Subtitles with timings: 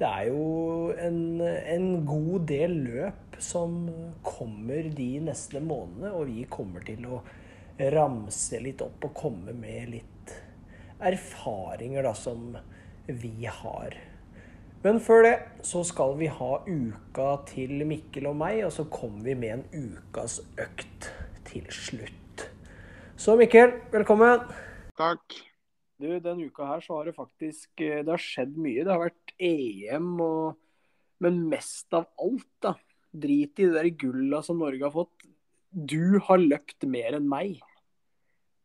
[0.00, 3.82] Det er jo en, en god del løp som
[4.24, 7.18] kommer de neste månedene, og vi kommer til å
[7.92, 10.32] ramse litt opp og komme med litt
[11.04, 12.56] erfaringer da, som
[13.04, 13.98] vi har.
[14.80, 15.34] Men før det
[15.68, 19.92] så skal vi ha uka til Mikkel og meg, og så kommer vi med en
[19.92, 21.10] ukas økt
[21.50, 22.48] til slutt.
[23.20, 24.48] Så Mikkel, velkommen.
[24.96, 25.40] Takk.
[26.00, 28.84] Du, denne uka her så har det faktisk eh, det har skjedd mye.
[28.84, 30.66] Det har vært EM og
[31.20, 32.72] Men mest av alt, da.
[33.12, 35.26] Drit i de der gulla som Norge har fått.
[35.68, 37.58] Du har løpt mer enn meg.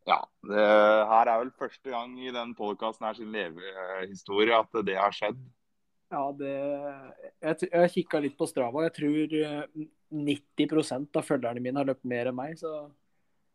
[0.07, 0.63] Ja, det
[1.09, 5.41] her er vel første gang i den podkasten her sin levehistorie at det har skjedd.
[6.13, 8.85] Ja, det Jeg, jeg kikka litt på Strava.
[8.85, 12.85] Jeg tror eh, 90% av følgerne mine har løpt mer enn meg, så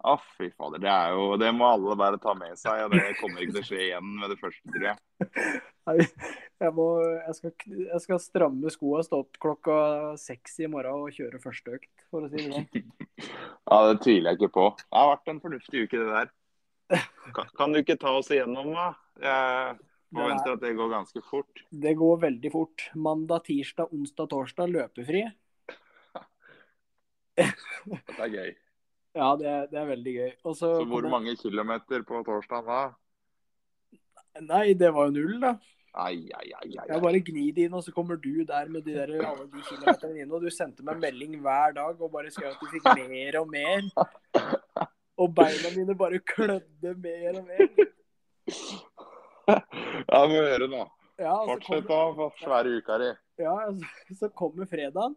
[0.01, 0.81] Å, fy fader.
[0.81, 2.87] Det, er jo, det må alle bare ta med seg.
[2.87, 4.99] og Det kommer ikke til å skje igjen med det første, tror jeg.
[6.61, 9.77] Jeg, må, jeg, skal, jeg skal stramme skoa, stå opp klokka
[10.21, 12.67] seks i morgen og kjøre første økt, for å si det sånn.
[13.71, 14.67] Ja, Det tviler jeg ikke på.
[14.77, 16.29] Det har vært en fornuftig uke, det der.
[17.33, 18.91] Kan, kan du ikke ta oss igjennom, da?
[19.25, 19.75] Jeg
[20.13, 21.65] forventer at det går ganske fort.
[21.71, 22.87] Det går veldig fort.
[23.09, 25.25] Mandag, tirsdag, onsdag, torsdag løpefri.
[27.41, 28.51] Dette er gøy.
[29.17, 30.31] Ja, det, det er veldig gøy.
[30.47, 31.11] Også, så hvor det...
[31.11, 32.81] mange kilometer på torsdag da?
[34.47, 35.57] Nei, det var jo null, da.
[35.99, 36.85] Ai, ai, ai, ai.
[36.87, 39.63] Jeg bare gnir det inn, og så kommer du der med de der, alle de
[39.67, 40.31] kilometerne inn.
[40.31, 43.51] Og du sendte meg melding hver dag og bare skrev at du fikk mer og
[43.51, 43.89] mer.
[45.21, 47.67] Og beina mine bare klødde mer og mer.
[50.09, 50.85] Ja, må høre nå.
[51.21, 51.99] Ja, Fortsett da,
[52.41, 53.11] svære uka di.
[53.43, 53.57] ja,
[54.09, 55.17] så- så kommer fredagen.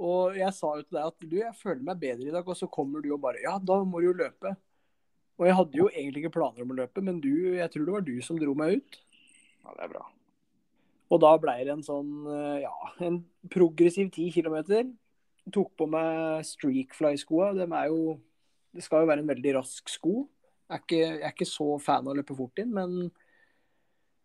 [0.00, 2.48] Og jeg sa jo til deg at du, jeg føler meg bedre i dag.
[2.48, 4.54] Og så kommer du og bare Ja, da må du jo løpe.
[5.38, 7.94] Og jeg hadde jo egentlig ikke planer om å løpe, men du, jeg tror det
[7.96, 8.98] var du som dro meg ut.
[9.64, 10.04] Ja, det er bra.
[11.12, 12.74] Og da ble det en sånn, eh, ja,
[13.06, 13.18] en
[13.50, 14.92] progressiv 10 km.
[15.54, 17.52] Tok på meg Streakfly-skoa.
[17.58, 18.20] De er jo
[18.74, 20.24] Det skal jo være en veldig rask sko.
[20.66, 23.12] Jeg er ikke, jeg er ikke så fan av å løpe fort inn, men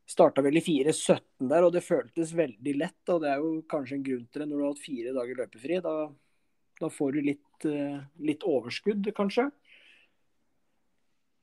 [0.09, 3.11] starta vel i 4.17 der, og det føltes veldig lett.
[3.13, 5.41] Og det er jo kanskje en grunn til det når du har hatt fire dager
[5.43, 5.81] løpefri.
[5.85, 5.95] Da,
[6.81, 7.99] da får du litt, eh,
[8.29, 9.49] litt overskudd, kanskje.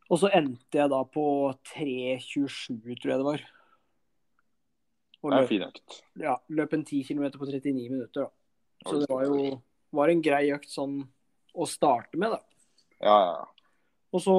[0.06, 1.26] Og så endte jeg da på
[1.74, 3.44] 3.27, tror jeg det var.
[5.24, 6.02] Og Det er fin økt.
[6.22, 8.28] ja, løp en 10 km på 39 minutter.
[8.28, 8.30] Da.
[8.86, 9.60] Så det var jo
[9.96, 11.00] var en grei økt sånn
[11.56, 12.42] å starte med, da.
[13.00, 13.32] Ja, ja.
[13.40, 13.70] ja.
[14.14, 14.36] Og så,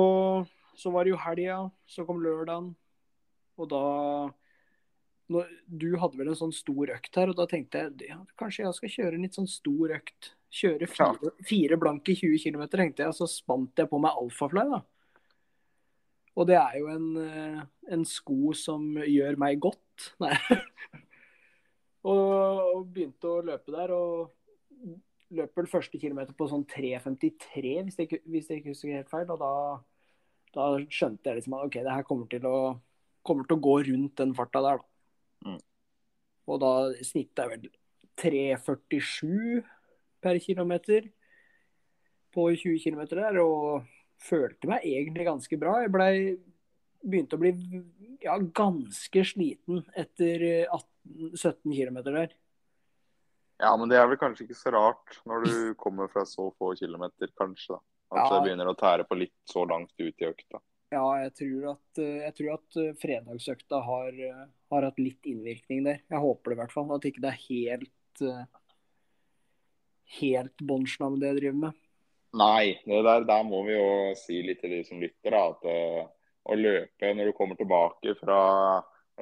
[0.80, 1.58] så var det jo helga,
[1.90, 2.72] så kom lørdagen.
[3.58, 3.86] Og da
[5.34, 8.64] når, Du hadde vel en sånn stor økt her, og da tenkte jeg ja, kanskje
[8.64, 10.34] jeg skal kjøre en litt sånn stor økt.
[10.58, 13.12] Kjøre fire, fire blanke 20 km, tenkte jeg.
[13.12, 14.80] Og så spant jeg på meg Alfafly, da.
[16.38, 20.08] Og det er jo en, eh, en sko som gjør meg godt.
[20.24, 20.38] Nei.
[22.06, 24.96] og, og begynte å løpe der, og
[25.36, 29.12] løp vel første kilometer på sånn 3.53, hvis jeg ikke, hvis jeg ikke husker helt
[29.12, 29.32] feil.
[29.34, 29.54] Og da,
[30.56, 32.58] da skjønte jeg liksom at OK, det her kommer til å,
[33.26, 35.52] kommer til å gå rundt den farta der, da.
[35.52, 35.60] Mm.
[36.48, 36.72] Og da
[37.04, 37.70] snittet er vel
[38.18, 39.64] 3.47
[40.24, 41.10] per kilometer
[42.34, 43.86] på 20 km der, og
[44.22, 45.78] følte meg egentlig ganske bra.
[45.84, 46.10] Jeg ble,
[47.06, 47.54] begynte å bli
[48.24, 52.34] ja, ganske sliten etter 18-17 km der.
[53.58, 56.76] Ja, men det er vel kanskje ikke så rart når du kommer fra så få
[56.78, 57.78] kilometer, kanskje.
[57.78, 57.82] da.
[58.08, 58.28] At Ja.
[58.38, 60.62] det begynner å tære på litt så langt ut i økta.
[60.94, 65.26] Ja, jeg tror at, eh, jeg tror at eh, fredagsøkta har, eh, har hatt litt
[65.28, 66.00] innvirkning der.
[66.08, 66.94] Jeg håper det i hvert fall.
[66.96, 67.94] At ikke det er helt
[70.18, 71.82] helt bånnslam det jeg driver med.
[72.40, 75.68] Nei, der, der må vi jo si litt til de som lytter, da, at
[76.48, 78.40] å løpe når du kommer tilbake fra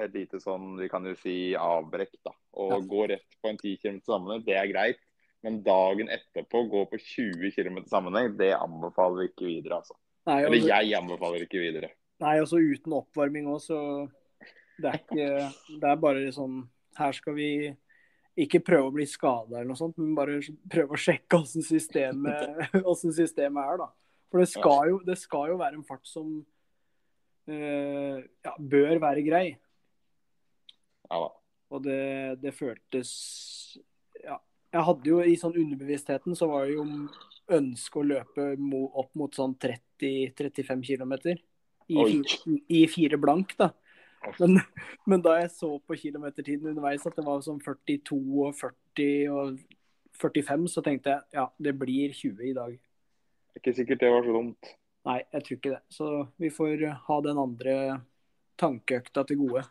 [0.00, 2.32] et lite sånn, vi kan jo si avbrekk, da,
[2.62, 2.80] og Ja.
[2.94, 5.02] gå rett på en 10 km sammenheng, det er greit.
[5.42, 9.82] Men dagen etterpå gå på 20 km sammenheng, det anbefaler vi ikke videre.
[9.82, 9.94] altså.
[10.26, 11.90] Nei, Eller altså, jeg anbefaler ikke videre.
[12.22, 13.80] nei, også uten oppvarming òg, så
[14.80, 15.26] det er ikke
[15.80, 16.58] Det er bare sånn
[16.98, 17.50] Her skal vi
[18.36, 20.34] ikke prøve å bli skada eller noe sånt, men bare
[20.68, 22.68] prøve å sjekke åssen systemet,
[23.16, 23.86] systemet er, da.
[24.28, 26.34] For det skal, jo, det skal jo være en fart som
[27.48, 29.46] uh, ja, bør være grei.
[31.08, 31.30] Ja da.
[31.72, 32.02] Og det,
[32.42, 33.14] det føltes
[34.20, 34.36] Ja.
[34.74, 36.84] Jeg hadde jo i sånn underbevisstheten så var det jo
[37.56, 39.54] ønske å løpe mo, opp mot sånn
[40.00, 41.14] 30-35 km.
[41.86, 42.22] I,
[42.68, 43.70] I fire blank, da.
[44.40, 44.58] Men,
[45.06, 49.60] men da jeg så på kilometertiden underveis at det var sånn 42 og 40 og
[50.16, 52.74] 45, så tenkte jeg ja, det blir 20 i dag.
[52.76, 54.72] Det er ikke sikkert det var så dumt.
[55.06, 55.82] Nei, jeg tror ikke det.
[55.94, 56.10] Så
[56.42, 57.76] vi får ha den andre
[58.58, 59.62] tankeøkta til gode.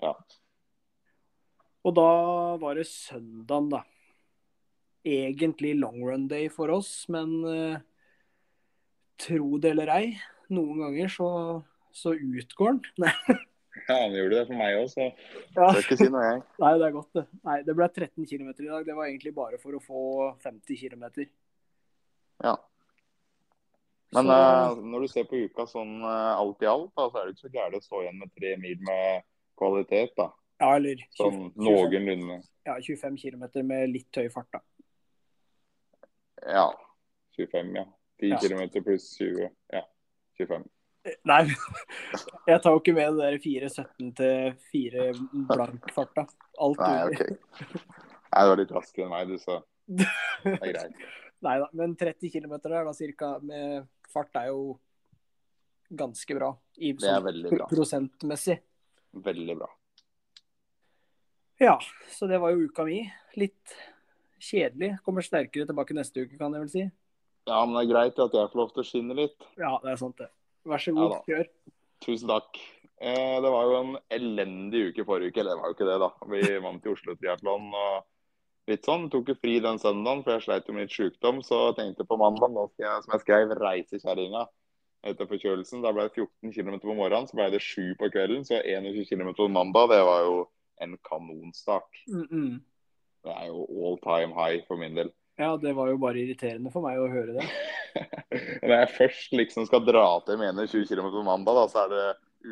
[0.00, 0.12] Ja.
[1.84, 2.10] Og da
[2.60, 3.82] var det søndagen, da.
[5.00, 7.80] Egentlig long run day for oss, men eh,
[9.20, 10.06] tro det eller ei,
[10.50, 11.28] noen ganger så,
[11.92, 12.82] så utgår den.
[13.04, 13.12] Nei,
[13.86, 15.68] Ja, han gjorde det for meg òg, så ja.
[15.70, 16.40] skal ikke si noe, jeg.
[16.62, 17.22] Nei, det er godt, det.
[17.46, 18.88] Nei, det ble 13 km i dag.
[18.88, 20.02] Det var egentlig bare for å få
[20.42, 21.04] 50 km.
[22.44, 22.56] Ja.
[24.12, 27.20] Men Så- eh, når du ser på uka sånn eh, alt i alt, da, så
[27.22, 29.22] er det ikke så gærent å stå igjen med tre mil med
[29.60, 30.16] kvalitet.
[30.18, 30.28] da.
[30.60, 32.40] Ja, eller Sånn 25, noenlunde.
[32.66, 34.60] ja, 25 km med litt høy fart, da.
[36.42, 36.66] Ja.
[37.38, 37.86] 25, ja.
[38.20, 38.38] 10 Ja.
[38.42, 39.48] km pluss 20.
[39.72, 39.82] Ja.
[40.38, 40.68] 25.
[41.24, 41.40] Nei,
[42.50, 45.06] jeg tar jo ikke med det der 4.17 til 4
[45.48, 46.26] blank-farta.
[46.60, 46.92] Alt Nei.
[47.08, 47.22] OK.
[48.30, 49.56] Nei, du var litt raskere enn meg, du, så
[49.90, 50.06] det
[50.52, 51.00] er greit.
[51.46, 54.74] Nei da, men 30 km der da, cirka, med fart er jo
[55.88, 56.50] ganske bra.
[56.76, 57.68] I, Det er sånn veldig bra.
[57.72, 58.58] Prosentmessig.
[59.24, 59.70] Veldig bra.
[61.60, 61.78] Ja,
[62.12, 63.00] så det var jo uka mi.
[63.40, 63.72] Litt
[64.40, 64.94] kjedelig.
[65.04, 66.84] Kommer sterkere tilbake neste uke, kan jeg vel si.
[67.48, 69.48] Ja, men det er greit at jeg får lov til å skinne litt.
[69.58, 70.28] Ja, det er sant, det.
[70.68, 71.20] Vær så god, da.
[71.28, 71.48] kjør.
[72.04, 72.60] Tusen takk.
[73.00, 75.40] Eh, det var jo en elendig uke forrige uke.
[75.40, 76.10] Eller det var jo ikke det, da.
[76.34, 79.08] Vi vant i Oslo Triatlon og litt sånn.
[79.12, 81.40] Tok jo fri den søndagen, for jeg sleit jo med litt sykdom.
[81.46, 84.46] Så jeg tenkte på mandag, nå skal jeg, som jeg skrev, reise kjerringa
[85.10, 85.84] etter forkjølelsen.
[85.84, 88.44] Da ble det 14 km på morgenen, så ble det 7 på kvelden.
[88.44, 90.42] Så 21 km på mandag, det var jo
[90.84, 92.04] en kanonstart.
[92.08, 92.60] Mm -mm.
[93.24, 95.12] Det er jo all time high for min del.
[95.40, 97.46] Ja, det var jo bare irriterende for meg å høre det.
[98.66, 101.94] Når jeg først liksom skal dra til mener 20 km på mandag, da, så er
[101.94, 102.06] det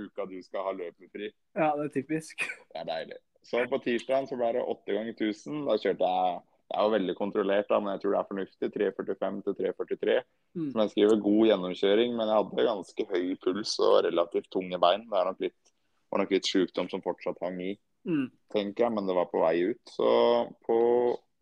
[0.06, 1.28] uka du skal ha løpefri.
[1.56, 2.44] Ja, det er typisk.
[2.72, 3.18] Det er deilig.
[3.48, 5.62] Så på tirsdagen så ble det 8 ganger 1000.
[5.68, 8.68] Da kjørte jeg Det er jo veldig kontrollert, da, men jeg tror det er fornuftig.
[8.74, 10.16] 3.45 til 3.43.
[10.58, 10.66] Mm.
[10.72, 15.06] Som jeg skriver, god gjennomkjøring, men jeg hadde ganske høy puls og relativt tunge bein.
[15.08, 15.72] Det er nok litt,
[16.12, 17.76] var nok litt sykdom som fortsatt hang i,
[18.08, 18.28] Mm.
[18.54, 19.80] tenker jeg, men det var på vei ut.
[19.90, 20.10] Så
[20.64, 20.76] på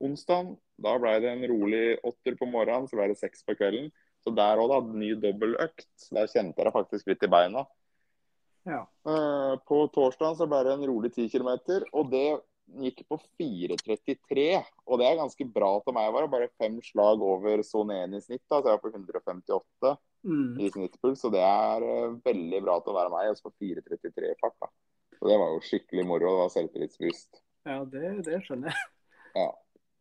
[0.02, 3.88] onsdag, da ble det en rolig åtter på morgenen, så ble det seks på kvelden.
[4.24, 4.80] Så der òg, da.
[4.98, 6.08] Ny dobbeltøkt.
[6.12, 7.62] Der kjente jeg det faktisk litt i beina.
[8.66, 8.82] Ja.
[9.06, 11.52] Eh, På torsdag så ble det en rolig 10 km,
[11.94, 12.26] og det
[12.82, 14.64] gikk på 4.33.
[14.90, 16.08] Og det er ganske bra til meg.
[16.12, 18.92] Var det bare fem slag over sone 1 i snitt, da, så jeg var på
[18.94, 19.96] 158
[20.26, 20.56] Mm.
[20.58, 21.20] i snittpuls.
[21.22, 24.56] Så det er eh, veldig bra til å være meg, også på 4.33 i fart.
[24.58, 24.66] da.
[25.20, 26.32] Så det var jo skikkelig moro.
[26.32, 27.38] Det var selvtillitsbevisst.
[27.70, 28.88] Ja, det, det skjønner jeg.
[29.38, 29.46] Ja.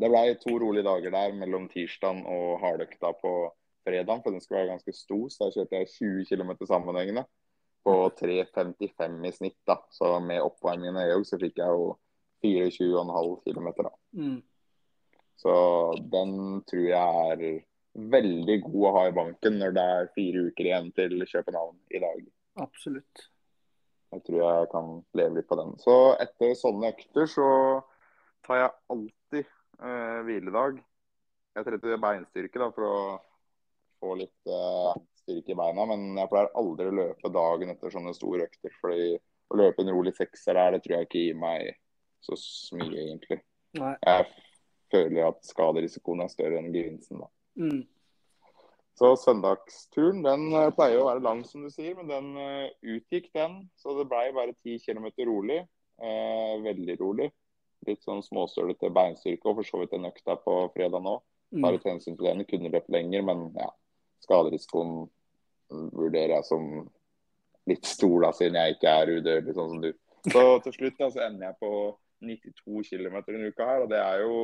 [0.01, 3.31] Det ble to rolige dager der mellom tirsdagen og hardøkta på
[3.86, 5.27] fredagen, for den skulle være ganske stor.
[5.31, 7.24] Så da kjørte jeg 20 km sammenhengende
[7.86, 9.59] på 3.55 i snitt.
[9.68, 9.77] da.
[9.94, 11.94] Så med oppvarmingen av EOG så fikk jeg jo
[12.44, 13.69] 24,5 km.
[13.77, 13.94] da.
[14.18, 14.42] Mm.
[15.36, 15.53] Så
[16.12, 16.36] den
[16.68, 17.45] tror jeg er
[17.95, 22.01] veldig god å ha i banken når det er fire uker igjen til København i
[22.03, 22.21] dag.
[22.65, 23.27] Absolutt.
[24.15, 24.89] Jeg tror jeg kan
[25.20, 25.75] leve litt på den.
[25.84, 27.48] Så etter sånne økter så
[28.48, 29.25] tar jeg alltid
[29.79, 30.82] eh, hviledag.
[31.55, 32.98] Jeg trente beinstyrke da, for å
[34.03, 34.91] få litt eh,
[35.22, 38.74] styrke i beina, men jeg pleier aldri å løpe dagen etter sånne store økter.
[38.82, 39.15] fordi
[39.53, 41.75] å løpe en rolig sekser her, det tror jeg ikke gir meg
[42.25, 42.38] så
[42.77, 43.39] mye, egentlig.
[43.77, 43.94] Nei.
[44.01, 44.29] Jeg
[44.94, 47.22] føler at skaderisikoen er større enn gevinsten.
[47.22, 47.29] da.
[47.62, 47.84] Mm.
[48.96, 53.27] Så søndagsturen den eh, pleier å være lang, som du sier, men den eh, utgikk,
[53.36, 53.65] den.
[53.82, 55.62] Så det blei bare 10 km rolig.
[56.00, 57.29] Eh, veldig rolig.
[57.86, 61.20] Litt sånn småstølete beinstyrke, og for så vidt en økta på fredag nå.
[61.62, 62.34] Tar et hensyn til det.
[62.34, 62.48] den.
[62.50, 63.70] Kunne løpt lenger, men ja,
[64.25, 65.06] skaderisikoen
[65.70, 66.65] vurderer jeg som
[67.70, 69.92] litt stor, da, siden jeg ikke er udødelig sånn som du.
[70.25, 71.72] Så til slutt da, så ender jeg på
[72.25, 74.38] 92 km en uke her, og det er jo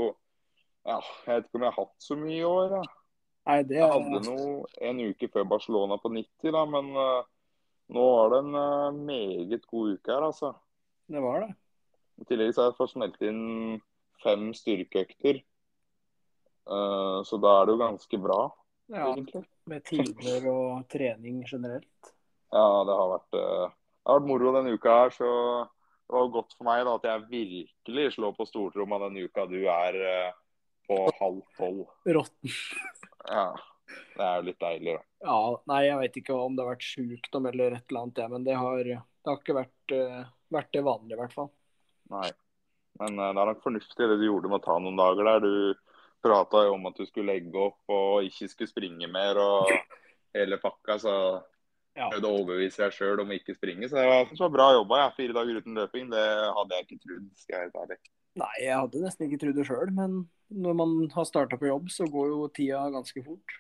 [0.81, 2.71] ja, Jeg vet ikke om jeg har hatt så mye i år.
[2.73, 2.81] da.
[3.49, 7.29] Nei, det Jeg hadde noe en uke før Barcelona på 90, da, men uh,
[7.93, 10.53] nå var det en uh, meget god uke her, altså.
[11.11, 11.51] det var det.
[12.21, 13.41] I tillegg så har jeg fått smelt inn
[14.21, 15.41] fem styrkeøkter.
[16.69, 18.41] Eh, så da er det jo ganske bra,
[18.91, 19.45] Ja, egentlig.
[19.65, 22.11] med timer og trening generelt.
[22.51, 25.29] Ja, det har vært, eh, det har vært moro denne uka her, så
[25.65, 29.65] det var godt for meg da, at jeg virkelig slår på stortromma denne uka du
[29.65, 30.31] er eh,
[30.87, 31.87] på halv tolv.
[32.05, 32.51] Råtten.
[33.29, 33.55] Ja,
[34.17, 35.03] det er jo litt deilig, da.
[35.25, 38.27] Ja, nei, jeg vet ikke om det har vært sjukdom eller et eller annet, ja,
[38.27, 39.95] men det har, det har ikke vært,
[40.51, 41.51] vært det vanlige, i hvert fall.
[42.11, 42.29] Nei.
[42.99, 45.45] Men eh, det er nok fornuftig det du gjorde med å ta noen dager der.
[45.45, 45.91] Du
[46.21, 49.71] prata jo om at du skulle legge opp og ikke skulle springe mer og
[50.37, 50.99] hele pakka.
[51.01, 51.15] Så
[51.97, 52.05] Ja.
[52.07, 53.89] prøvde å overbevise deg sjøl om å ikke springe.
[53.91, 54.99] Så jeg synes det var bra jobba.
[55.01, 55.15] Jeg.
[55.17, 57.25] Fire dager uten løping, det hadde jeg ikke trodd.
[57.35, 57.97] skal jeg være ærlig.
[58.39, 60.13] Nei, jeg hadde nesten ikke trodd det sjøl, men
[60.55, 63.57] når man har starta på jobb, så går jo tida ganske fort.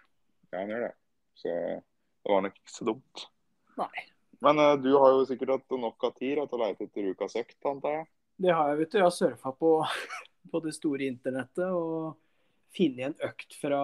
[0.53, 0.93] Ja, den gjør det.
[1.35, 3.25] Så det var nok ikke så dumt.
[3.81, 4.05] Nei.
[4.41, 7.35] Men uh, du har jo sikkert hatt nok av tid til å leite etter ukas
[7.35, 8.07] økt, antar jeg?
[8.41, 8.97] Det har jeg, vet du.
[8.97, 9.71] Jeg har surfa på,
[10.51, 12.17] på det store internettet og
[12.75, 13.81] funnet en økt fra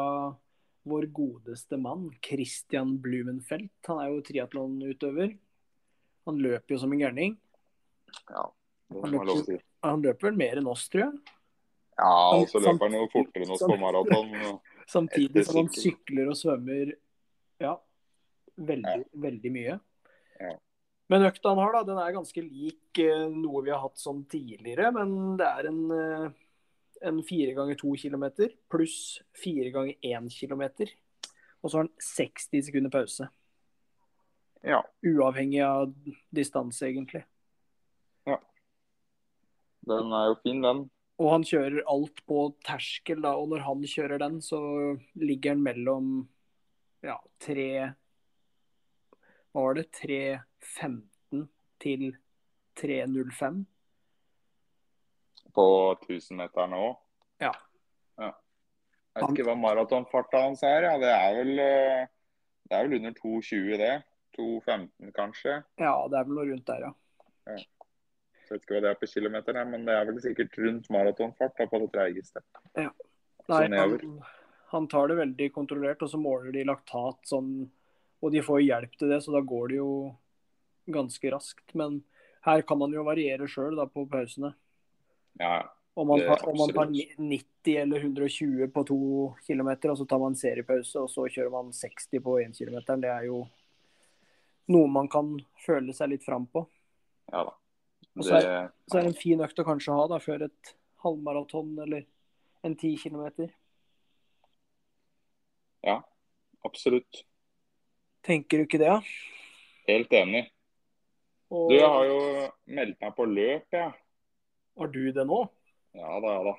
[0.88, 3.90] vår godeste mann, Christian Blumenfeldt.
[3.90, 5.34] Han er jo triatlonutøver.
[6.28, 7.36] Han løper jo som en gærning.
[8.32, 8.46] Ja,
[9.04, 9.58] Han si.
[9.84, 11.36] Han løper mer enn oss, tror jeg.
[11.98, 14.32] Ja, og så løper han jo fortere enn oss på maraton.
[14.96, 16.96] Samtidig som han sykler og svømmer
[17.60, 17.74] ja,
[18.56, 19.78] veldig, veldig mye.
[21.08, 24.26] Men økta han har, da, den er ganske lik eh, noe vi har hatt sånn
[24.30, 24.92] tidligere.
[24.96, 26.26] Men det er en, eh,
[27.08, 30.92] en 4 ganger to kilometer pluss fire ganger én kilometer.
[31.62, 33.30] Og så har han 60 sekunder pause.
[34.68, 34.82] Ja.
[35.06, 35.94] Uavhengig av
[36.34, 37.24] distanse, egentlig.
[38.28, 38.38] Ja.
[39.88, 40.88] Den er jo fin, den.
[41.18, 43.32] Og han kjører alt på terskel, da.
[43.40, 44.60] Og når han kjører den, så
[45.18, 46.12] ligger han mellom
[47.06, 47.96] ja, tre
[49.56, 49.88] var det?
[50.02, 51.48] 3.15
[51.84, 52.10] til
[52.82, 53.64] 3.05.
[55.56, 55.68] På
[56.04, 57.00] 1000-meteren òg.
[57.42, 57.54] Ja.
[58.22, 58.34] ja.
[59.16, 60.92] Jeg vet ikke hva maratonfarta hans er.
[60.92, 61.00] Ja.
[61.02, 62.06] Det er vel eh,
[62.68, 63.96] det er vel under 2,20 det.
[64.38, 65.54] 2,15 kanskje.
[65.82, 66.92] Ja, det er vel noe rundt der, ja.
[67.50, 67.56] ja.
[67.58, 71.64] jeg vet ikke hva det er på kilometer, men det er vel sikkert rundt maratonfart
[71.72, 72.44] på det treigeste.
[72.78, 72.90] Nei,
[73.48, 74.20] Så han,
[74.74, 77.50] han tar det veldig kontrollert, og så måler de laktat sånn
[78.22, 79.92] Og de får hjelp til det, så da går det jo
[80.90, 81.76] ganske raskt.
[81.78, 82.00] Men
[82.48, 84.54] her kan man jo variere sjøl på pausene.
[85.38, 88.98] Ja, Om man, tar, om man tar 90 eller 120 på to
[89.48, 93.10] kilometer, og så tar man seriepause, og så kjører man 60 på én kilometer, det
[93.10, 93.44] er jo
[94.74, 95.32] noe man kan
[95.66, 96.68] føle seg litt fram på.
[97.32, 97.56] ja da.
[98.18, 100.74] Og så er, Så er det en fin økt å kanskje ha da, før et
[101.06, 102.06] halvmaraton eller
[102.66, 103.52] en 10 kilometer.
[106.66, 107.24] absolutt.
[108.28, 108.92] Tenker du ikke det?
[108.92, 109.00] Ja?
[109.88, 110.44] Helt enig.
[111.48, 112.22] Og, Du, jeg har jo
[112.76, 113.92] meldt meg på løp, jeg.
[114.78, 115.44] Har du det nå?
[115.96, 116.56] Ja da, ja da.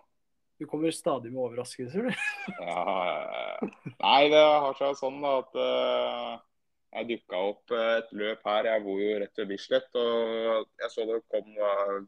[0.58, 2.22] Du kommer stadig med overraskelser, du.
[2.64, 3.68] Ja, ja, ja.
[4.00, 6.32] Nei, det har seg sånn da, at uh,
[6.96, 8.70] jeg dukka opp eh, et løp her.
[8.72, 9.90] Jeg bor jo rett ved Bislett.
[10.00, 11.98] Og jeg så det kom uh,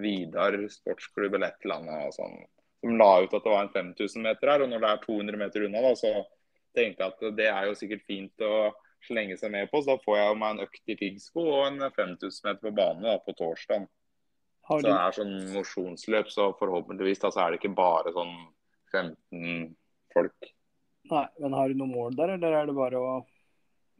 [0.00, 2.36] Vidar sportsklubb eller et eller annet sånn,
[2.78, 4.62] som la ut at det var en 5000 meter her.
[4.62, 6.14] Og når det er 200 meter unna, da, så
[6.78, 8.54] tenkte jeg at det er jo sikkert fint å
[9.06, 9.80] slenge seg med på.
[9.82, 13.06] Så da får jeg meg en økt i piggsko og en 5000 meter på bane
[13.06, 13.88] da, på torsdag.
[14.70, 18.34] Så det er sånn mosjonsløp, så forhåpentligvis da, så er det ikke bare sånn
[18.92, 19.72] 15
[20.14, 20.50] folk.
[21.10, 23.14] nei, men har du noe mål der, eller er det bare å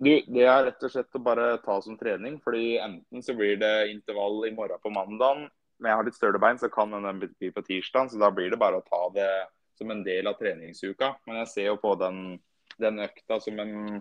[0.01, 2.39] Du, Det er rett og slett å bare ta som trening.
[2.41, 6.39] fordi Enten så blir det intervall i morgen på mandag, Men jeg har litt større
[6.39, 8.11] bein, så kan den bli på tirsdag.
[8.11, 11.17] Så da blir det bare å ta det som en del av treningsuka.
[11.27, 12.39] Men jeg ser jo på den,
[12.79, 14.01] den økta som en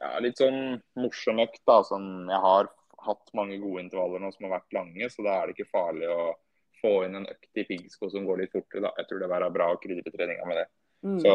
[0.00, 1.62] ja, litt sånn morsom økt.
[1.68, 2.70] da, sånn, Jeg har
[3.06, 6.08] hatt mange gode intervaller nå som har vært lange, så da er det ikke farlig
[6.12, 6.32] å
[6.80, 8.84] få inn en økt i piggsko som går litt fortere.
[8.86, 8.92] da.
[8.98, 10.66] Jeg tror det er bra å krydre treninga med det.
[11.04, 11.18] mm.
[11.24, 11.34] Så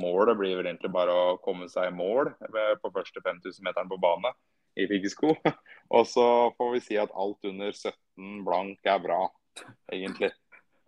[0.00, 2.32] målet blir vel egentlig bare å komme seg i mål
[2.82, 4.32] på første 5000-meteren på bane
[4.76, 5.34] i piggsko.
[5.96, 9.22] Og så får vi si at alt under 17 blank er bra,
[9.92, 10.32] egentlig.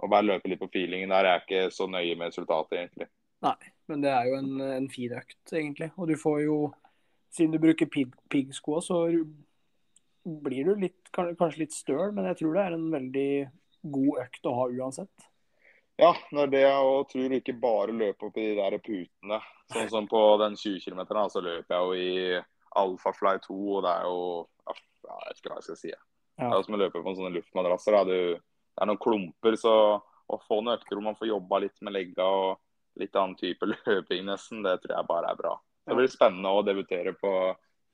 [0.00, 3.10] Og bare løpe litt på feelingen der Jeg er ikke så nøye med resultatet, egentlig.
[3.44, 3.56] Nei,
[3.88, 5.90] Men det er jo en, en fin økt, egentlig.
[5.96, 6.56] Og du får jo
[7.30, 9.04] Siden du bruker pig- piggsko, så
[10.25, 13.30] blir du litt, kanskje litt støl, men jeg tror det er en veldig
[13.94, 15.28] god økt å ha uansett.
[16.00, 19.40] Ja, det er det jeg også tror ikke bare løpe opp i de der putene.
[19.72, 22.44] Sånn som på den 20 km, så løper jeg jo i
[22.80, 24.20] Alfafly 2, og det er jo
[24.70, 24.76] ja,
[25.10, 25.90] Jeg vet ikke hva jeg skal si.
[25.92, 26.00] Ja.
[26.40, 27.99] Det er jo som å løpe på en sånn luftmadrasser.
[28.08, 31.80] Du, det er noen klumper, så å få noen økter hvor man får jobba litt
[31.84, 35.56] med legga og litt annen type løping nesten, det tror jeg bare er bra.
[35.87, 37.30] Det blir spennende å debutere på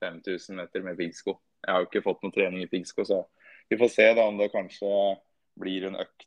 [0.03, 1.37] 5000 meter med piggsko.
[1.65, 3.23] Jeg har jo ikke fått noe trening i piggsko, så
[3.71, 4.91] vi får se da om det kanskje
[5.59, 6.27] blir en økt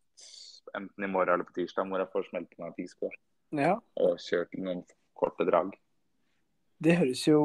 [0.77, 3.09] enten i morgen eller på tirsdag hvor jeg får smelte meg piggsko
[3.57, 4.83] Ja, og kjørt noen
[5.17, 5.71] korte drag.
[6.79, 7.39] det høres jo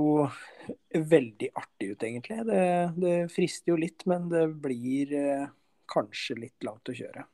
[0.94, 2.40] veldig artig ut, egentlig.
[2.48, 2.64] Det,
[3.02, 5.46] det frister jo litt, men det blir eh,
[5.90, 7.24] kanskje litt langt å kjøre.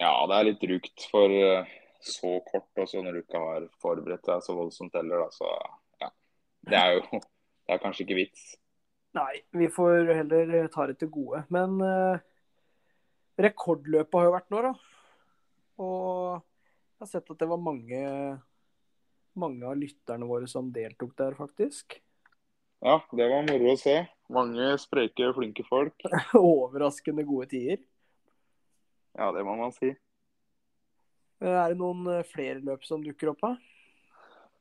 [0.00, 1.68] Ja, det er litt rukt for eh,
[2.02, 5.52] så kort, og så når du ikke har forberedt deg så voldsomt heller, da, så.
[6.66, 7.20] Det er jo
[7.66, 8.42] det er kanskje ikke vits.
[9.16, 11.42] Nei, vi får heller ta det til gode.
[11.50, 12.20] Men eh,
[13.42, 14.72] rekordløpet har jo vært nå, da.
[15.82, 18.02] Og jeg har sett at det var mange,
[19.36, 21.98] mange av lytterne våre som deltok der, faktisk.
[22.84, 23.98] Ja, det var moro å se.
[24.32, 26.06] Mange spreke, flinke folk.
[26.38, 27.82] Overraskende gode tider.
[29.16, 29.94] Ja, det må man si.
[31.42, 33.42] Er det noen eh, flere løp som dukker opp?
[33.42, 33.56] da?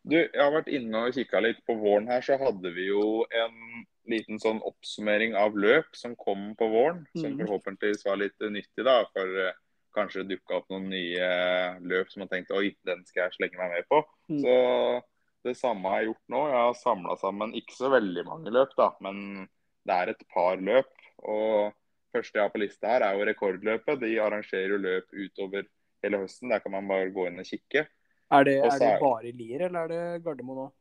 [0.05, 1.63] Du, jeg har vært inne og kikka litt.
[1.65, 6.51] På våren her så hadde vi jo en liten sånn oppsummering av løp som kom
[6.59, 7.05] på våren.
[7.17, 7.39] Som Mhm.
[7.47, 9.03] forhåpentligvis var litt nyttig, da.
[9.13, 9.53] For eh,
[9.95, 13.57] kanskje det dukka opp noen nye løp som man tenkte oi, den skal jeg slenge
[13.57, 14.03] meg med på.
[14.29, 14.41] Mm.
[14.43, 15.03] Så
[15.43, 16.41] det samme har jeg gjort nå.
[16.51, 18.91] Jeg har samla sammen ikke så veldig mange løp, da.
[19.01, 19.47] Men
[19.88, 20.91] det er et par løp.
[21.24, 21.74] Og
[22.13, 24.00] første jeg har på lista her, er jo rekordløpet.
[24.00, 25.65] De arrangerer jo løp utover
[26.03, 26.50] hele høsten.
[26.50, 27.88] Der kan man bare gå inn og kikke.
[28.32, 30.72] Er det, er det bare i Lier, eller er det Gardermoen òg?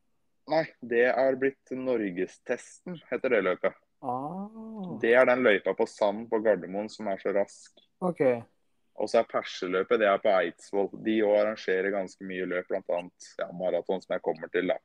[0.48, 3.74] Nei, det er blitt Norgestesten, heter det løpet.
[4.04, 4.48] Ah,
[5.00, 7.72] Det er den løypa på sand på Gardermoen som er så rask.
[8.04, 8.42] Okay.
[9.00, 10.90] Og så er Perseløpet, det er på Eidsvoll.
[11.04, 13.00] De òg arrangerer ganske mye løp, bl.a.
[13.40, 14.68] Ja, maraton, som jeg kommer til.
[14.70, 14.76] da.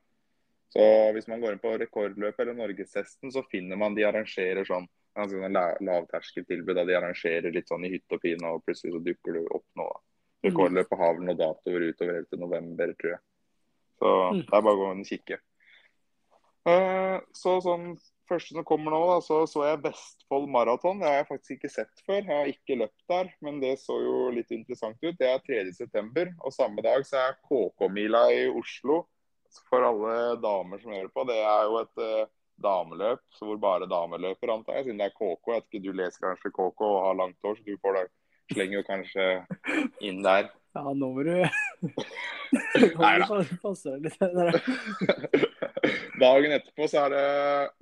[0.73, 0.81] Så
[1.13, 4.87] hvis man går inn på rekordløpet eller Norgestesten, så finner man de arrangerer sånn
[5.17, 6.79] ganske sånn la- lavterskeltilbud.
[6.87, 9.99] De arrangerer litt sånn i hytt og pine, og plutselig så dukker det opp noe.
[10.45, 13.21] Rekordløpet på vel og datoer utover helt til november, tror jeg.
[13.99, 14.45] Så Mm.
[14.45, 15.39] det er bare å gå inn og kikke.
[16.69, 17.97] Eh, så sånn
[18.29, 20.99] første som kommer nå, da, så så jeg Vestfold maraton.
[21.01, 22.21] Det har jeg faktisk ikke sett før.
[22.21, 25.17] Jeg har ikke løpt der, men det så jo litt interessant ut.
[25.17, 29.07] Det er 3.9, og samme dag så er KK-mila i Oslo.
[29.69, 32.29] For alle damer som hører på, det er jo et uh,
[32.61, 34.89] dameløp så hvor bare damer løper, antar jeg.
[34.89, 35.47] Siden det er KK.
[35.47, 38.03] Jeg vet ikke, Du leser kanskje KK og har langt hår, så du får da
[38.53, 39.25] slenger jo kanskje
[40.09, 40.43] inn der.
[40.77, 41.33] Ja, nå må du
[42.99, 43.25] Nei da.
[43.61, 44.19] passe deg litt.
[46.19, 47.23] Dagen etterpå så er det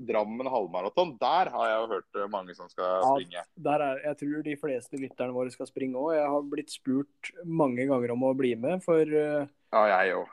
[0.09, 1.15] Drammen halvmaraton.
[1.19, 3.41] Der har jeg jo hørt eh, mange som skal Ja, springe.
[3.67, 6.11] Der er, jeg tror de fleste lytterne våre skal springe òg.
[6.19, 10.27] Jeg har blitt spurt mange ganger om å bli med, for eh, Ja, jeg òg.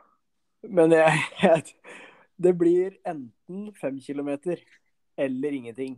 [0.74, 1.62] Men jeg, jeg
[2.40, 4.56] Det blir enten fem kilometer
[5.20, 5.92] eller ingenting.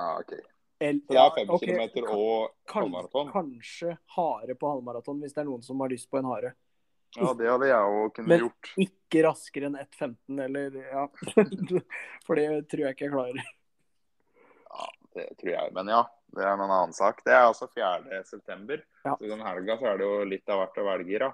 [0.00, 0.32] Ja, OK.
[0.78, 1.68] El- ja, fem okay.
[1.70, 3.30] kilometer og kan- halvmaraton?
[3.32, 6.54] Kanskje hare på halvmaraton, hvis det er noen som har lyst på en hare.
[7.16, 8.72] Ja, det hadde jeg òg kunnet Men- gjort.
[8.84, 11.06] Ikke raskere enn 1,15 eller Ja.
[12.26, 13.40] For det tror jeg ikke jeg klarer.
[14.76, 15.72] Ja, det tror jeg.
[15.72, 16.02] Men ja,
[16.36, 17.22] det er en annen sak.
[17.24, 18.20] Det er altså 4.
[18.28, 18.82] september.
[19.06, 19.16] Ja.
[19.16, 21.32] Så den helga så er det jo litt av hvert å velge i, da.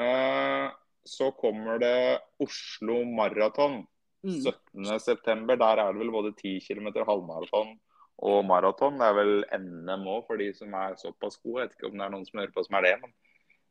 [0.00, 0.70] Eh,
[1.04, 3.82] så kommer det Oslo Maraton.
[4.24, 4.40] Mm.
[4.42, 4.98] 17.
[4.98, 7.76] september, der er det vel både 10 km halvmaraton
[8.24, 8.98] og maraton.
[9.00, 11.62] Det er vel NM òg for de som er såpass gode.
[11.62, 13.14] Jeg vet ikke om det er noen som hører på som er det, men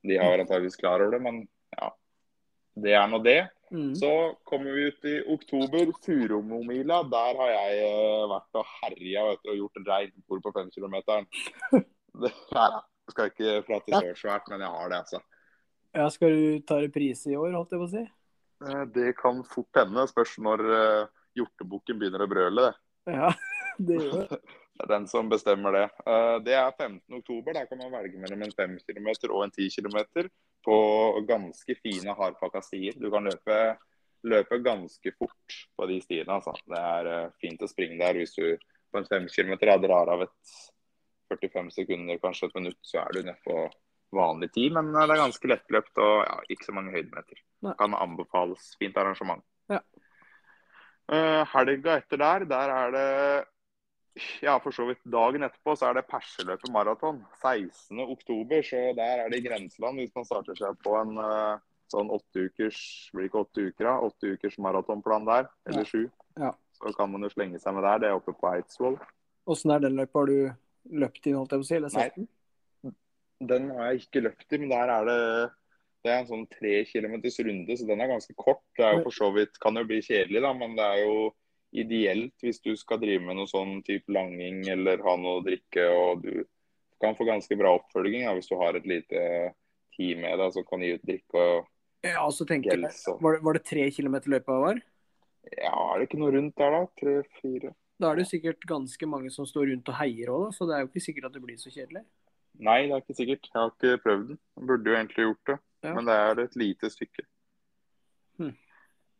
[0.06, 1.22] de har vel antakeligvis klar over det.
[1.26, 1.42] Men
[1.76, 1.92] ja,
[2.86, 3.40] det er nå det.
[3.74, 3.96] Mm.
[3.98, 4.12] Så
[4.46, 5.92] kommer vi ut i oktober.
[6.06, 7.02] Furumomila.
[7.12, 11.30] Der har jeg eh, vært og herja vet og gjort reinbord på på femkilometeren.
[12.16, 12.76] Det er,
[13.12, 15.20] skal ikke prate så svært, men jeg har det, altså.
[15.96, 18.04] Ja, skal du ta reprise i år, holdt jeg på å si?
[18.64, 20.06] Eh, Det kan fort hende.
[20.08, 22.70] Spørs når uh, hjortebukken begynner å brøle.
[22.70, 23.16] det.
[23.18, 23.34] Ja,
[23.78, 24.40] det gjør det.
[24.76, 25.86] Det er den som bestemmer det.
[26.04, 27.02] Eh, Det er 15.
[27.16, 27.54] oktober.
[27.54, 30.28] Der kan man velge mellom en 5 km og en 10 km
[30.66, 30.78] på
[31.28, 32.98] ganske fine hardpakka stier.
[33.00, 33.78] Du kan løpe,
[34.24, 36.28] løpe ganske fort på de stiene.
[36.28, 36.52] Altså.
[36.68, 38.58] Det er eh, fint å springe der hvis du
[38.92, 40.56] på en 5 km drar av et
[41.32, 43.70] 45 sekunder, kanskje et minutt, så er du nede på
[44.12, 44.76] vanlig tid.
[44.76, 47.44] Men eh, det er ganske lettløpt og ja, ikke så mange høydemeter.
[47.64, 47.80] Nei.
[47.80, 48.74] Kan anbefales.
[48.82, 49.46] Fint arrangement.
[49.72, 49.80] Ja.
[51.06, 53.10] Uh, helga etter der, der er det
[54.41, 57.21] ja, for så vidt dagen etterpå så er det Perseløpet maraton.
[57.41, 57.99] 16.
[58.06, 62.12] oktober, så der er det i grenseland hvis man starter seg på en eh, sånn
[62.13, 62.80] åtte ukers
[63.13, 66.06] blir ikke åtte uker da, åtte ukers maratonplan der, eller sju.
[66.39, 66.54] Ja.
[66.80, 68.01] Så kan man jo slenge seg med der.
[68.04, 68.97] Det er oppe på Eidsvoll.
[69.51, 70.23] Åssen er den løypa?
[70.23, 71.78] Har du løpt inn, holdt jeg på å si?
[71.78, 72.10] Eller Nei.
[72.15, 72.32] den?
[73.45, 75.21] Den har jeg ikke løpt i, men der er det
[76.06, 78.62] det er en sånn tre kilometers runde, så den er ganske kort.
[78.78, 81.15] Det er jo for så vidt, kan jo bli kjedelig, da, men det er jo
[81.76, 85.86] ideelt hvis du skal drive med noe sånn type langing eller ha noe å drikke.
[85.92, 86.46] og Du
[87.02, 89.22] kan få ganske bra oppfølging ja, hvis du har et lite
[89.96, 91.72] team med deg som kan gi ut drikke og
[92.06, 93.02] Ja, altså, tenker gels.
[93.10, 93.22] Og...
[93.24, 94.82] Var det, var det tre kilometer løypa var?
[95.58, 96.86] Ja, er det ikke noe rundt der, da?
[97.02, 97.72] Tre-fire?
[98.02, 100.84] Da er det sikkert ganske mange som står rundt og heier òg, så det er
[100.84, 102.02] jo ikke sikkert at det blir så kjedelig.
[102.66, 103.50] Nei, det er ikke sikkert.
[103.52, 104.40] Jeg har ikke prøvd den.
[104.58, 105.94] Jeg burde jo egentlig gjort det, Ja.
[105.96, 107.26] men det er et lite stykke.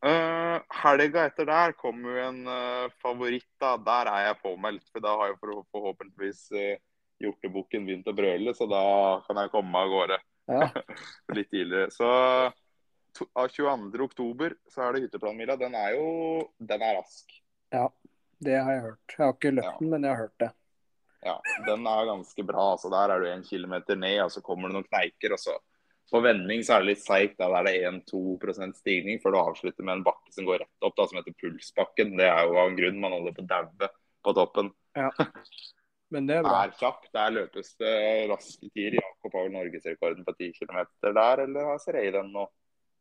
[0.06, 3.48] Eh, helga etter der kommer jo en uh, favoritt.
[3.62, 3.76] da.
[3.82, 6.76] Der er jeg påmeldt, for da har jo for, forhåpentligvis uh,
[7.24, 8.84] hjortebukken begynt å brøle, så da
[9.26, 10.20] kan jeg komme av gårde
[10.52, 10.68] Ja.
[11.38, 11.90] litt tidligere.
[11.96, 12.06] Så
[13.18, 14.04] to, av 22.
[14.06, 15.56] oktober så er det hytteplanmila.
[15.58, 16.06] Den er jo
[16.60, 17.40] den er rask.
[17.74, 17.88] ja.
[18.46, 19.14] Det har jeg hørt.
[19.16, 19.78] Jeg har ikke løpt Ja.
[19.80, 20.48] den, men jeg har hørt det.
[21.24, 22.66] Ja, den er ganske bra.
[22.74, 25.32] altså Der er du en kilometer ned, og så kommer det noen kneiker.
[25.34, 25.54] og så
[26.12, 27.38] På vending så er det litt seigt.
[27.40, 30.96] Der er det 1-2 stigning før du avslutter med en bakke som går rett opp,
[30.98, 32.14] da, som heter Pulsbakken.
[32.20, 33.90] Det er jo av en grunn man holder på daue
[34.26, 34.70] på toppen.
[34.98, 35.10] Ja.
[36.14, 36.60] Men det er bra.
[36.66, 37.08] er kjapp.
[37.14, 37.96] Der løpes det
[38.30, 39.00] raske tider.
[39.02, 42.46] Jakob har vel norgesrekorden på 10 km der, eller har Serei den nå?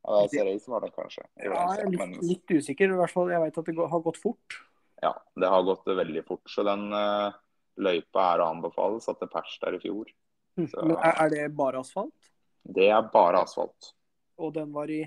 [0.05, 1.25] Ja, er Serei som har den, kanskje.
[1.41, 2.93] Jeg Ja, jeg er litt, men- litt usikker.
[2.93, 4.59] I hvert fall, jeg vet at det har gått fort.
[5.03, 6.45] Ja, det har gått veldig fort.
[6.49, 7.33] Så den uh,
[7.77, 9.01] løypa er å anbefale.
[9.05, 10.09] Satte pers der i fjor.
[10.57, 10.69] Hm.
[10.69, 12.33] Så- Men er det bare asfalt?
[12.65, 13.93] Det er bare asfalt.
[14.39, 15.05] Og den var i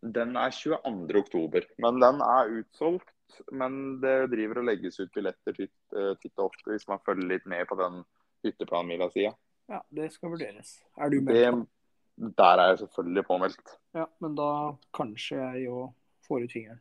[0.00, 1.18] Den er 22.
[1.18, 3.08] oktober, men den er utsolgt.
[3.52, 7.46] Men det driver og legges ut billetter titt, eh, og ofte hvis man følger litt
[7.46, 8.04] med på den
[8.44, 9.34] hytteplanmila-sida.
[9.68, 10.78] Ja, det skal vurderes.
[10.96, 11.34] Er du med?
[11.34, 11.66] Det-
[12.38, 13.76] Der er jeg selvfølgelig påmeldt.
[13.94, 15.94] Ja, men da kanskje jeg jo
[16.26, 16.80] får ut fingeren.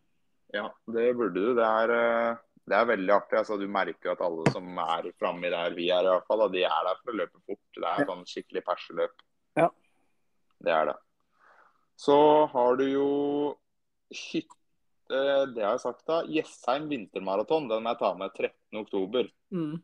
[0.54, 1.54] Ja, det burde du.
[1.54, 1.92] Det er,
[2.32, 3.38] eh, det er veldig artig.
[3.38, 6.64] Altså, du merker at alle som er framme der vi er, i hvert fall, de
[6.64, 7.60] er der for å løpe fort.
[7.76, 9.14] Det er sånn skikkelig perseløp.
[9.58, 9.70] Ja.
[10.64, 10.98] Det er det.
[11.98, 12.18] Så
[12.54, 13.10] har du jo
[14.14, 14.54] hytte
[15.10, 16.22] Det har jeg sagt, da.
[16.28, 17.70] Jessheim vintermaraton.
[17.70, 18.82] Den må jeg ta med 13.
[18.82, 19.30] oktober.
[19.56, 19.78] Mm.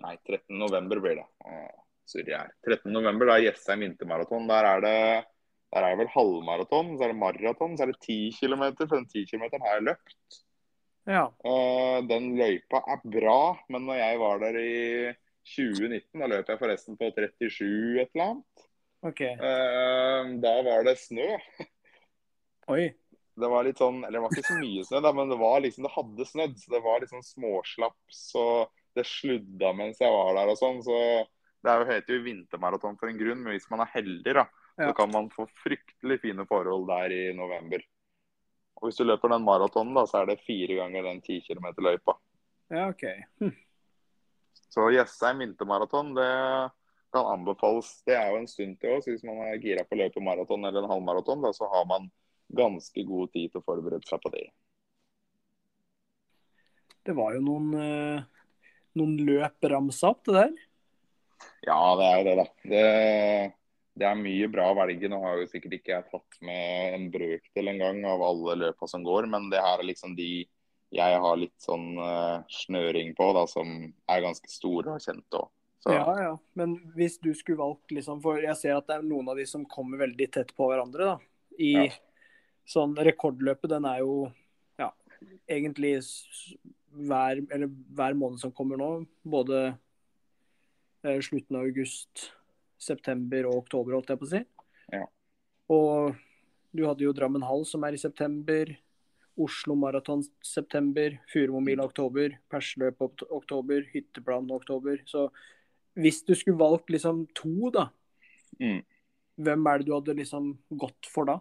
[0.00, 0.44] Nei, 13.
[0.60, 1.26] november blir det.
[2.08, 2.54] Surrer jeg her.
[2.68, 2.92] 13.
[2.94, 4.46] november, da er Jessheim vintermaraton.
[4.50, 5.00] Der er det
[5.70, 8.64] der er det vel halvmaraton, så er det maraton, så er det 10 km.
[8.80, 10.38] For den 10 km har jeg løpt.
[11.10, 11.26] Ja.
[11.46, 15.12] Eh, den løypa er bra, men når jeg var der i
[15.54, 18.66] 2019, da løp jeg forresten på 37 et eller annet.
[19.06, 19.20] OK.
[19.20, 21.28] Eh, da var det snø.
[22.68, 22.90] Oi.
[23.40, 25.60] Det var litt sånn, eller det var ikke så mye snø, da, men det var
[25.64, 26.56] liksom, det hadde snødd.
[26.60, 30.82] Så det var litt sånn småslaps, og det sludda mens jeg var der og sånn.
[30.84, 30.96] Så
[31.64, 34.44] det er jo, heter jo vintermaraton for en grunn, men hvis man er heldig, da,
[34.80, 34.90] Ja.
[34.90, 37.82] så kan man få fryktelig fine forhold der i november.
[38.80, 42.14] Og hvis du løper den maratonen, da, så er det fire ganger den 10 km-løypa.
[42.72, 43.02] Ja, OK.
[43.40, 43.50] Hm.
[44.70, 46.28] Så Jessheim vintermaraton, det
[47.12, 47.92] kan anbefales.
[48.06, 50.66] Det er jo en stund til òg, hvis man er gira på å løpe maraton
[50.66, 52.10] eller en halvmaraton, da, så har man
[52.56, 54.48] ganske god tid til å forberede seg på det.
[57.06, 58.22] Det var jo noen, eh,
[58.98, 60.52] noen løp ramsa opp, det der.
[61.64, 62.46] Ja, det er jo det, da.
[62.72, 62.84] Det,
[64.00, 65.08] det er mye bra å velge.
[65.08, 69.04] Nå har jo sikkert ikke jeg tatt med en brøkdel engang av alle løpa som
[69.06, 70.46] går, men det her er liksom de
[70.90, 73.68] jeg har litt sånn eh, snøring på, da, som
[74.10, 75.50] er ganske store og kjente òg.
[75.80, 76.32] Så Ja, ja.
[76.54, 79.46] Men hvis du skulle valgt, liksom For jeg ser at det er noen av de
[79.48, 81.18] som kommer veldig tett på hverandre, da.
[81.58, 81.92] I Ja.
[82.68, 84.32] sånn rekordløpet, den er jo
[84.78, 84.90] ja,
[85.48, 85.94] egentlig
[86.92, 87.66] hver, eller
[87.96, 89.06] hver måned som kommer nå.
[89.24, 89.76] Både
[91.04, 92.30] eh, slutten av august,
[92.78, 94.44] september og oktober, holdt jeg på å si.
[94.92, 95.06] Ja.
[95.70, 96.16] Og
[96.74, 98.76] du hadde jo Drammen Hall som er i september.
[99.40, 104.98] Oslo Maraton september, Furumomila oktober, Persløp okt- oktober, Hytteplan oktober.
[105.06, 105.30] Så
[105.98, 107.90] hvis du skulle valgt liksom to, da,
[108.60, 108.82] Mm.
[109.40, 111.38] hvem er det du hadde liksom gått for da?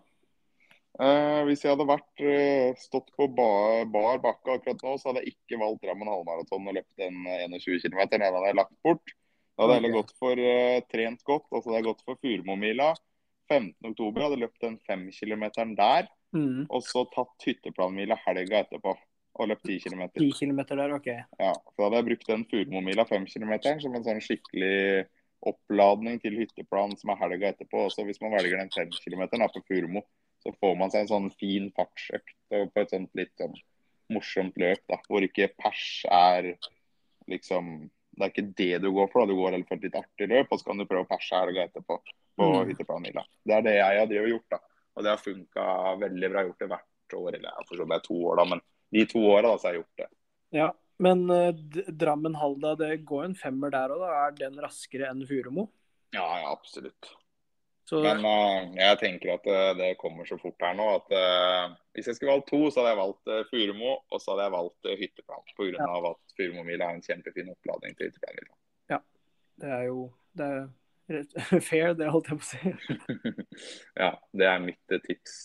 [0.99, 5.23] Eh, hvis jeg hadde vært eh, stått på bar, bar bakke akkurat nå, så hadde
[5.23, 8.01] jeg ikke valgt Drammen halvmaraton og løpt den eh, 21 km.
[8.11, 9.13] Den hadde jeg lagt bort.
[9.55, 11.47] Da hadde jeg heller gått for uh, trent godt.
[11.51, 12.93] altså det hadde jeg gått for Furumomila.
[13.51, 15.43] 15.10 hadde løpt den 5 km
[15.75, 16.07] der.
[16.31, 16.67] Mm.
[16.69, 18.93] Og så tatt hytteplanmila helga etterpå.
[19.35, 20.01] Og løpt 10 km.
[20.17, 21.07] 10 km der, OK.
[21.39, 25.05] Ja, så hadde jeg brukt den Furumomila 5 km som en sånn skikkelig
[25.47, 27.85] oppladning til hytteplan som er helga etterpå.
[27.87, 30.03] Også hvis man velger den 5 km på Furumo,
[30.43, 33.55] så får man seg en sånn fin fartsøkt på et sånt litt sånn
[34.09, 36.55] morsomt løp, da, hvor ikke pers er
[37.29, 37.89] liksom
[38.19, 39.31] Det er ikke det du går for, da.
[39.31, 41.67] Du går for et litt artig løp, og så kan du prøve å perse helga
[41.69, 41.99] etterpå
[42.35, 42.67] på Mm.
[42.67, 43.23] hytteplanmila.
[43.45, 44.59] Det er det jeg har drevet og gjort, da.
[44.97, 45.65] Og det har funka
[46.01, 46.43] veldig bra.
[46.43, 49.55] Gjort det hvert år, eller forstår det er to år, da, men de to åra
[49.57, 50.09] så har jeg gjort det.
[50.59, 50.69] Ja.
[50.99, 51.53] Men eh,
[51.87, 54.11] Drammen Halda, det går en femmer der òg, da.
[54.25, 55.69] Er den raskere enn Furumo?
[56.11, 57.13] Ja, ja, absolutt.
[57.89, 61.71] Så Men uh, jeg tenker at eh, det kommer så fort her nå at uh,
[61.95, 64.91] hvis jeg skulle valgt to, så hadde jeg valgt Furumo, og så hadde jeg valgt
[65.03, 65.47] hytteplan.
[65.55, 65.69] Pga.
[65.79, 65.87] Ja.
[65.95, 68.99] av at Furumomila er en kjempefin oppladning til hytteplanmila.
[69.59, 70.03] det er jo
[70.37, 70.67] det er
[71.71, 73.39] fair, det holdt jeg på å si.
[74.03, 75.39] ja, det er mitt tips.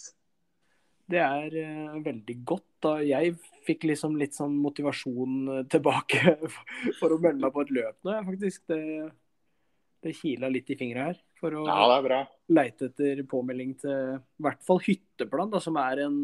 [1.11, 2.69] Det er uh, veldig godt.
[2.85, 3.35] da Jeg
[3.67, 6.39] fikk liksom litt sånn motivasjon eh, tilbake
[6.99, 8.17] for, å melde meg på et løp nå.
[8.31, 8.65] Faktisk.
[8.71, 8.81] Det,
[10.05, 14.61] det kila litt i fingra her for å Ja, leite etter påmelding til i hvert
[14.65, 16.19] fall hytteplan, da, som er en,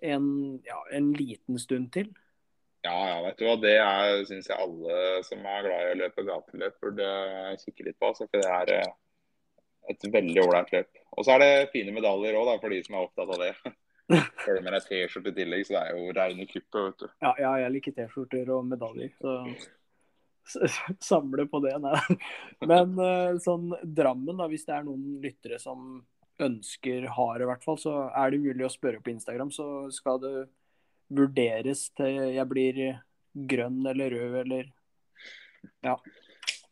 [0.00, 0.30] en,
[0.64, 2.08] ja, en liten stund til.
[2.86, 3.56] Ja, ja, vet du hva.
[3.60, 3.74] Det
[4.28, 7.08] syns jeg alle som er glad i å løpe gateløp, burde
[7.64, 8.12] kikke litt på.
[8.12, 8.92] Altså, for det er eh,
[9.88, 11.02] et veldig ålreit løp.
[11.16, 13.52] Og så er det fine medaljer òg, for de som er opptatt av det.
[14.44, 17.10] Følger med deg T-skjorte i tillegg, så det er jo reine kuppet, vet du.
[17.24, 19.34] Ja, ja jeg liker T-skjorter og medaljer, så,
[21.10, 21.74] samle på det.
[21.82, 21.98] Nei.
[22.70, 26.00] Men eh, sånn Drammen, da, hvis det er noen lyttere som
[26.38, 29.50] ønsker har i hvert fall, så er det mulig å spørre på Instagram.
[29.54, 30.34] Så skal det
[31.08, 32.80] vurderes til jeg blir
[33.48, 34.72] grønn eller rød eller
[35.84, 35.96] Ja.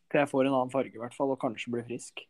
[0.07, 2.23] Til jeg får en annen farge i hvert fall, og kanskje blir frisk.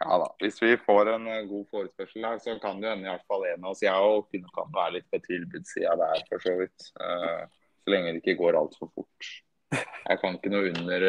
[0.00, 0.28] Ja da.
[0.42, 3.46] Hvis vi får en eh, god forespørsel her, så kan det hende i hvert fall
[3.48, 3.82] en av oss.
[3.84, 6.88] Jeg òg kan være litt på tilbudssida der, for så vidt.
[7.00, 7.42] Eh,
[7.84, 9.30] så lenge det ikke går altfor fort.
[9.72, 11.04] Jeg kan ikke noe under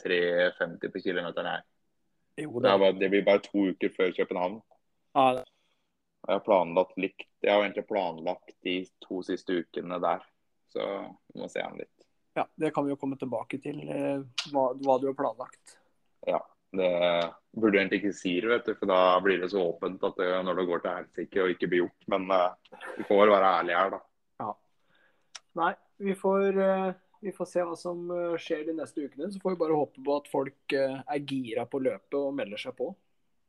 [0.00, 1.66] 3,50 på kilometeren, jeg.
[2.46, 4.60] Jo, Det, det blir bare to uker før København.
[6.20, 7.28] Jeg har planlagt likt.
[7.42, 10.22] Jeg har egentlig planlagt de to siste ukene der.
[10.72, 10.86] Så
[11.34, 12.06] vi må se an litt.
[12.38, 15.76] ja, det kan vi jo komme tilbake til, eh, hva, hva du har planlagt.
[16.28, 16.40] Ja.
[16.76, 16.90] Det
[17.56, 20.30] burde egentlig ikke si det, vet du, for da blir det så åpent at det,
[20.46, 22.08] når det går til helsike og ikke blir gjort.
[22.12, 24.02] Men eh, vi får være ærlige her, da.
[25.58, 26.90] Nei, vi får, eh,
[27.26, 29.32] vi får se hva som eh, skjer de neste ukene.
[29.34, 32.76] Så får vi bare håpe på at folk er gira på løpet og melder seg
[32.78, 32.92] på.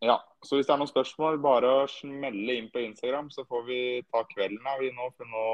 [0.01, 3.67] Ja, så hvis det er noen spørsmål, bare å smelle inn på Instagram, så får
[3.67, 5.11] vi ta kvelden her vi nå.
[5.13, 5.45] For nå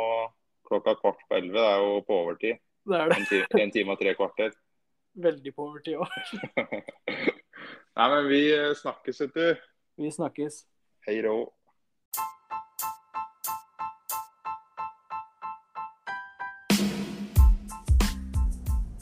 [0.70, 2.64] klokka kvart på elleve, det er jo på overtid.
[2.88, 3.18] Det er det.
[3.18, 4.56] En, time, en time og tre kvarter.
[5.28, 7.36] Veldig på overtid òg.
[7.98, 8.42] Nei, men vi
[8.78, 9.62] snakkes, vet du.
[9.98, 10.60] Vi snakkes.
[11.08, 11.38] Hei rå.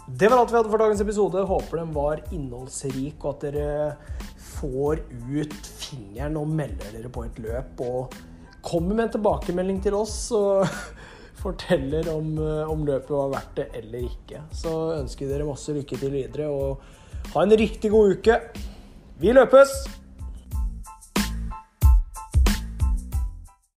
[0.08, 1.42] Det var alt vi hadde for dagens episode.
[1.50, 3.66] Håper den var innholdsrik, og at dere
[4.56, 7.84] får ut fingeren og melder dere på et løp.
[7.84, 8.16] Og
[8.64, 10.70] kommer med en tilbakemelding til oss og
[11.44, 14.46] forteller om, eh, om løpet var verdt det eller ikke.
[14.56, 18.40] Så ønsker vi dere masse lykke til videre, og ha en riktig god uke.
[19.20, 19.70] Vi løpes!